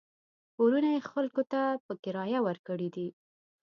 کورونه 0.55 0.89
یې 0.95 1.01
خلکو 1.11 1.41
ته 1.51 1.61
په 1.85 1.93
کرایه 2.03 2.39
ورکړي 2.47 2.87
دي. 2.95 3.07